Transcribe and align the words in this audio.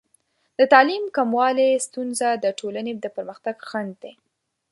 د 0.59 0.61
تعلیم 0.73 1.03
د 1.07 1.13
کموالي 1.17 1.69
ستونزه 1.85 2.29
د 2.43 2.45
ټولنې 2.59 2.91
د 2.97 3.05
پرمختګ 3.15 3.55
خنډ 3.69 3.91
دی. 4.03 4.13